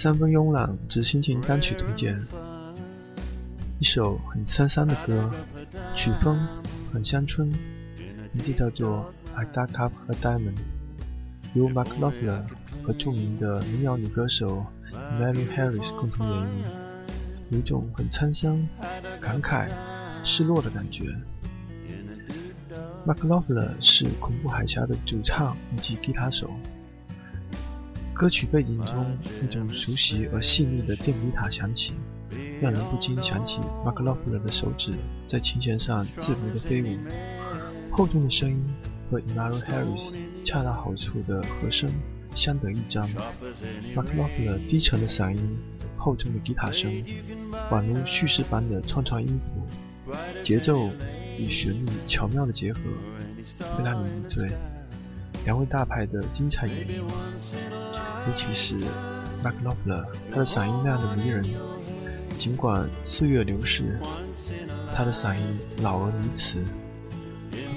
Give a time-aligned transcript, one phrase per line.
[0.00, 2.16] 三分慵懒之心情单曲推荐，
[3.80, 5.28] 一首很沧桑的歌，
[5.92, 6.38] 曲风
[6.92, 7.48] 很乡村，
[8.30, 10.54] 名字叫做《I Dug Up a Diamond》，
[11.54, 12.44] 由 Mark Knopfler
[12.84, 14.64] 和著名的民谣女歌手
[15.20, 16.48] Mary Harris 共同演绎，
[17.50, 18.68] 有一种很沧桑、
[19.20, 19.68] 感慨、
[20.22, 21.12] 失落的感觉。
[23.04, 26.48] Mark Knopfler 是恐怖海峡的主唱以及吉他手。
[28.18, 29.06] 歌曲背景中，
[29.44, 31.94] 一种熟悉而细腻的电吉他响起，
[32.60, 34.92] 让人不禁想起 Mark Knopfler 的手指
[35.24, 36.98] 在琴弦上自如的飞舞。
[37.92, 38.60] 厚重的声音
[39.08, 41.88] 和 Mary Harris 恰到好处的和声
[42.34, 43.08] 相得益彰。
[43.94, 45.56] Mark Knopfler 低沉的嗓音、
[45.96, 46.90] 厚重的吉他声，
[47.70, 49.38] 宛如叙事般的串串音
[50.04, 50.90] 符，节奏。
[51.38, 52.80] 与旋律巧妙的结合，
[53.76, 54.50] 会让你迷醉。
[55.44, 57.00] 两位大牌的精彩演绎，
[58.28, 58.74] 尤其是
[59.42, 61.42] m a c l o f l e r 他的嗓音那样的迷人。
[62.36, 63.98] 尽管岁月流逝，
[64.94, 65.42] 他的嗓音
[65.80, 66.62] 老而弥迟。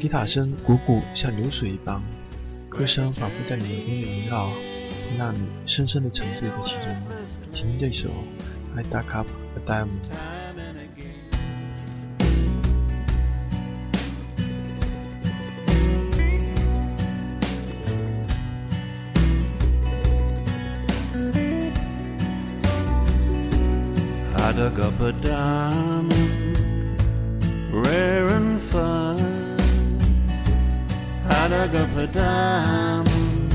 [0.00, 2.00] 吉他声汩汩像流水一般，
[2.68, 4.52] 歌声仿佛在你耳边萦绕，
[5.18, 6.94] 让你深深的沉醉在其中。
[7.52, 8.08] 请听这首
[8.76, 10.04] 《I Duck Up a Diamond》。
[24.46, 27.02] I dug up a diamond,
[27.72, 29.56] rare and fine.
[31.28, 33.52] I dug up a diamond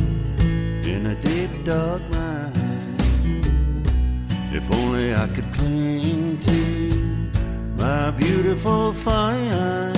[0.86, 2.98] in a deep dark mine.
[4.52, 6.94] If only I could cling to
[7.78, 9.98] my beautiful find.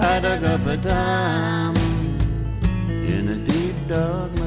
[0.00, 2.22] I dug up a diamond
[3.08, 4.43] in a deep dark night.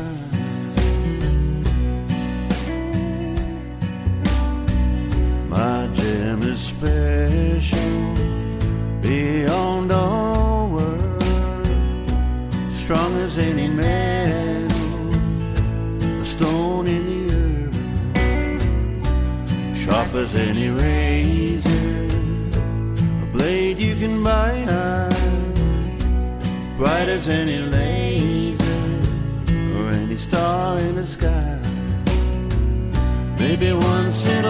[6.68, 8.14] Special
[9.02, 11.26] beyond all words,
[12.70, 15.14] strong as any metal,
[16.22, 17.78] a stone in the earth,
[19.78, 22.10] sharp as any razor,
[23.24, 24.54] a blade you can buy,
[26.76, 28.92] bright as any laser,
[29.78, 31.60] or any star in the sky.
[33.40, 34.44] Maybe once in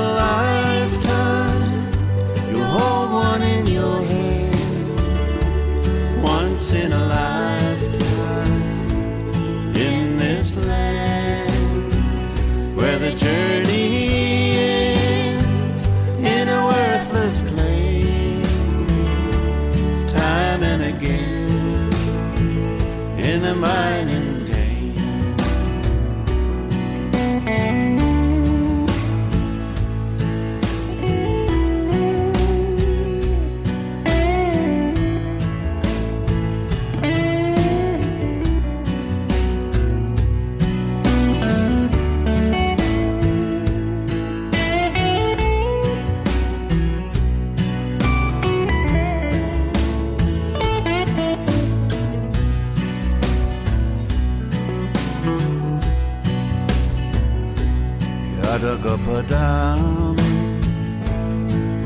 [58.57, 60.19] I dug up a diamond,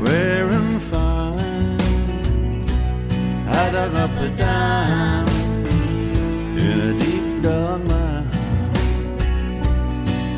[0.08, 1.78] rare and fine.
[3.46, 5.68] I dug up a diamond
[6.58, 8.30] in a deep dark mine.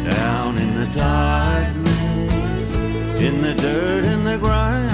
[0.09, 2.71] Down in the darkness,
[3.19, 4.92] in the dirt and the ground.